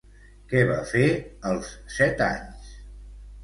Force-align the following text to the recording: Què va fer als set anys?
Què 0.53 0.63
va 0.71 0.77
fer 0.93 1.03
als 1.51 1.71
set 1.99 2.27
anys? 2.33 2.77